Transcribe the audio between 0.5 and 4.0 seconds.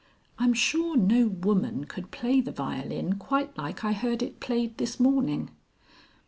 sure no woman could play the violin quite like I